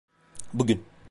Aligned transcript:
Bugün. 0.53 0.85